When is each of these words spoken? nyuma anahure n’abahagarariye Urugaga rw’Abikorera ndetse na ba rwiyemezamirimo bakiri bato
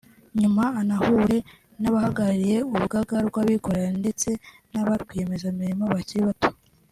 nyuma 0.39 0.63
anahure 0.81 1.37
n’abahagarariye 1.81 2.57
Urugaga 2.73 3.15
rw’Abikorera 3.27 3.89
ndetse 4.01 4.29
na 4.71 4.81
ba 4.87 4.93
rwiyemezamirimo 5.01 5.85
bakiri 5.95 6.23
bato 6.29 6.49